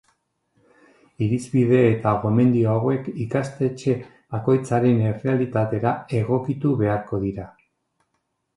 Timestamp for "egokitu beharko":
6.23-7.25